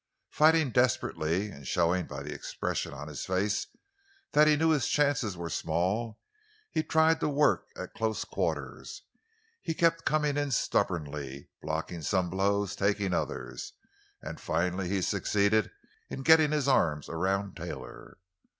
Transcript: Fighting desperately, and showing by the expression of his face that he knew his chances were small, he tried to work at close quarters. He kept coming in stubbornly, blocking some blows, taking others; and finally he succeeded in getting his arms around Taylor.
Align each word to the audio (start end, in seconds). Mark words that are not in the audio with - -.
Fighting 0.31 0.71
desperately, 0.71 1.51
and 1.51 1.67
showing 1.67 2.07
by 2.07 2.23
the 2.23 2.33
expression 2.33 2.91
of 2.91 3.07
his 3.07 3.23
face 3.23 3.67
that 4.31 4.47
he 4.47 4.55
knew 4.55 4.71
his 4.71 4.87
chances 4.87 5.37
were 5.37 5.47
small, 5.47 6.17
he 6.71 6.81
tried 6.81 7.19
to 7.19 7.29
work 7.29 7.67
at 7.77 7.93
close 7.93 8.25
quarters. 8.25 9.03
He 9.61 9.75
kept 9.75 10.03
coming 10.03 10.37
in 10.37 10.49
stubbornly, 10.49 11.51
blocking 11.61 12.01
some 12.01 12.31
blows, 12.31 12.75
taking 12.75 13.13
others; 13.13 13.73
and 14.23 14.39
finally 14.41 14.89
he 14.89 15.03
succeeded 15.03 15.69
in 16.09 16.23
getting 16.23 16.51
his 16.51 16.67
arms 16.67 17.07
around 17.07 17.55
Taylor. 17.55 18.17